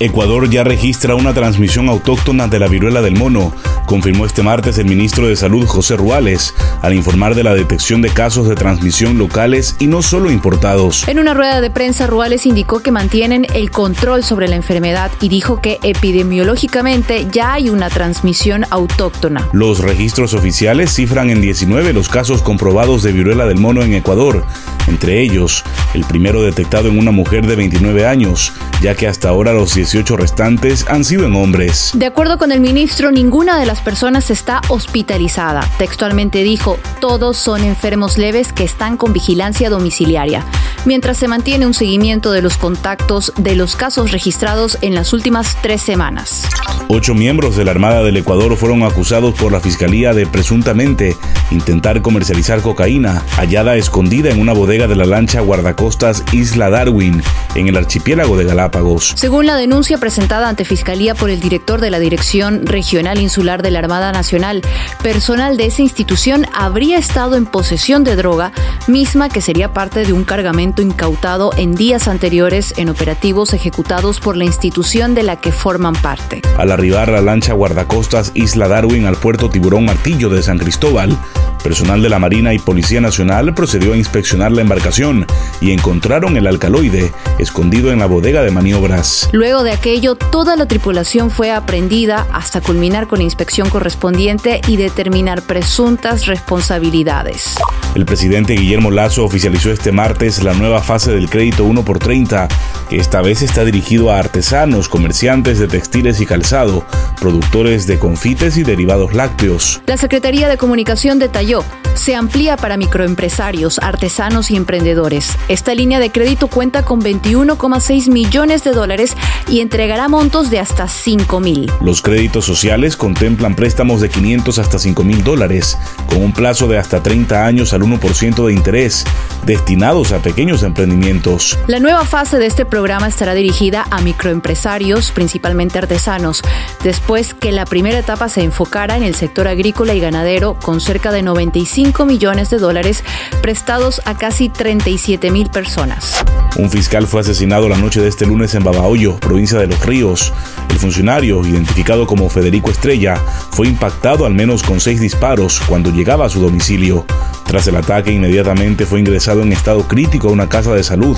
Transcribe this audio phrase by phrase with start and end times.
[0.00, 3.52] Ecuador ya registra una transmisión autóctona de la viruela del mono,
[3.84, 8.10] confirmó este martes el ministro de Salud José Ruales, al informar de la detección de
[8.10, 11.08] casos de transmisión locales y no solo importados.
[11.08, 15.30] En una rueda de prensa, Ruales indicó que mantienen el control sobre la enfermedad y
[15.30, 19.48] dijo que epidemiológicamente ya hay una transmisión autóctona.
[19.52, 24.44] Los registros oficiales cifran en 19 los casos comprobados de viruela del mono en Ecuador,
[24.86, 29.52] entre ellos el primero detectado en una mujer de 29 años, ya que hasta ahora
[29.52, 31.92] los 18 restantes han sido en hombres.
[31.94, 35.60] De acuerdo con el ministro, ninguna de las personas está hospitalizada.
[35.78, 40.44] Textualmente dijo, todos son enfermos leves que están con vigilancia domiciliaria,
[40.84, 45.56] mientras se mantiene un seguimiento de los contactos de los casos registrados en las últimas
[45.62, 46.44] tres semanas.
[46.88, 51.16] Ocho miembros de la Armada del Ecuador fueron acusados por la Fiscalía de presuntamente
[51.50, 57.22] intentar comercializar cocaína hallada escondida en una bodega de la lancha guardacostas Isla Darwin,
[57.54, 59.12] en el archipiélago de Galápagos.
[59.16, 63.70] Según la denuncia presentada ante Fiscalía por el director de la Dirección Regional Insular de
[63.70, 64.62] la Armada Nacional,
[65.02, 68.52] personal de esa institución habría estado en posesión de droga,
[68.86, 74.36] misma que sería parte de un cargamento incautado en días anteriores en operativos ejecutados por
[74.36, 76.42] la institución de la que forman parte.
[76.58, 81.18] Al arribar la lancha guardacostas Isla Darwin al puerto Tiburón Martillo de San Cristóbal,
[81.62, 85.26] Personal de la Marina y Policía Nacional procedió a inspeccionar la embarcación
[85.60, 89.28] y encontraron el alcaloide escondido en la bodega de maniobras.
[89.32, 94.76] Luego de aquello, toda la tripulación fue aprendida hasta culminar con la inspección correspondiente y
[94.76, 97.54] determinar presuntas responsabilidades.
[97.94, 102.48] El presidente Guillermo Lazo oficializó este martes la nueva fase del crédito 1 por 30,
[102.88, 106.84] que esta vez está dirigido a artesanos, comerciantes de textiles y calzado,
[107.20, 109.80] productores de confites y derivados lácteos.
[109.86, 111.64] La Secretaría de Comunicación detalló
[111.98, 115.32] se amplía para microempresarios, artesanos y emprendedores.
[115.48, 119.14] Esta línea de crédito cuenta con 21,6 millones de dólares
[119.48, 121.70] y entregará montos de hasta 5 mil.
[121.80, 126.78] Los créditos sociales contemplan préstamos de 500 hasta 5 mil dólares, con un plazo de
[126.78, 129.04] hasta 30 años al 1% de interés,
[129.44, 131.58] destinados a pequeños emprendimientos.
[131.66, 136.42] La nueva fase de este programa estará dirigida a microempresarios, principalmente artesanos,
[136.82, 141.12] después que la primera etapa se enfocara en el sector agrícola y ganadero con cerca
[141.12, 143.04] de 95 millones de dólares
[143.42, 146.24] prestados a casi 37 mil personas.
[146.56, 150.32] Un fiscal fue asesinado la noche de este lunes en Babahoyo, provincia de Los Ríos.
[150.70, 153.16] El funcionario, identificado como Federico Estrella,
[153.50, 157.04] fue impactado al menos con seis disparos cuando llegaba a su domicilio.
[157.48, 161.16] Tras el ataque, inmediatamente fue ingresado en estado crítico a una casa de salud,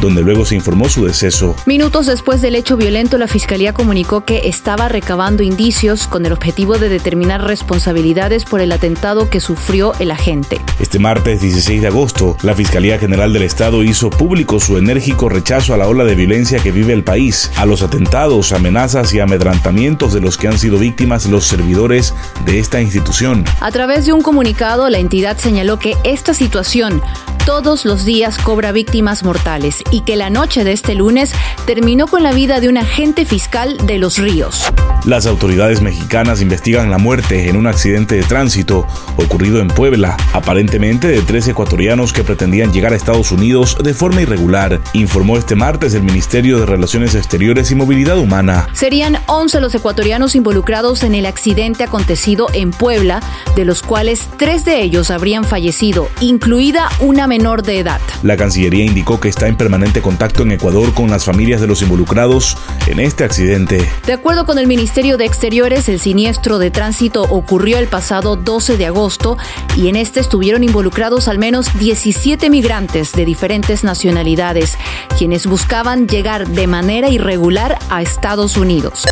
[0.00, 1.56] donde luego se informó su deceso.
[1.66, 6.78] Minutos después del hecho violento, la Fiscalía comunicó que estaba recabando indicios con el objetivo
[6.78, 10.60] de determinar responsabilidades por el atentado que sufrió el agente.
[10.78, 15.74] Este martes 16 de agosto, la Fiscalía General del Estado hizo público su enérgico rechazo
[15.74, 20.12] a la ola de violencia que vive el país, a los atentados, amenazas y amedrantamientos
[20.12, 22.14] de los que han sido víctimas los servidores
[22.46, 23.44] de esta institución.
[23.60, 27.02] A través de un comunicado, la entidad señaló que esta situación
[27.46, 31.32] todos los días cobra víctimas mortales y que la noche de este lunes
[31.66, 34.64] terminó con la vida de un agente fiscal de Los Ríos.
[35.04, 38.86] Las autoridades mexicanas investigan la muerte en un accidente de tránsito
[39.16, 44.22] ocurrido en Puebla, aparentemente de tres ecuatorianos que pretendían llegar a Estados Unidos de forma
[44.22, 48.68] irregular, informó este martes el Ministerio de Relaciones Exteriores y Movilidad Humana.
[48.74, 53.20] Serían 11 los ecuatorianos involucrados en el accidente acontecido en Puebla,
[53.56, 58.00] de los cuales tres de ellos habrían fallecido, incluida una menor de edad.
[58.22, 61.82] La Cancillería indicó que está en permanente contacto en Ecuador con las familias de los
[61.82, 63.90] involucrados en este accidente.
[64.06, 68.76] De acuerdo con el Ministerio de Exteriores, el siniestro de tránsito ocurrió el pasado 12
[68.76, 69.38] de agosto
[69.74, 74.76] y en este estuvieron involucrados al menos 17 migrantes de diferentes nacionalidades,
[75.16, 79.06] quienes buscaban llegar de manera irregular a Estados Unidos.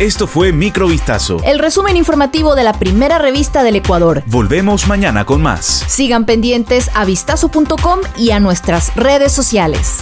[0.00, 1.36] Esto fue Microvistazo.
[1.44, 4.24] El resumen informativo de la primera revista del Ecuador.
[4.26, 5.84] Volvemos mañana con más.
[5.86, 10.00] Sigan pendientes a vistazo.com y a nuestras redes sociales.